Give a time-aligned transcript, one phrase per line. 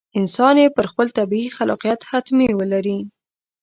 [0.19, 2.99] انسان یې پر خپل طبیعي خلاقیت حتمي ولري.